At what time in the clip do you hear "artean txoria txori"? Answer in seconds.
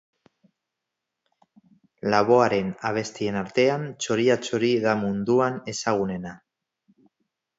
3.43-4.73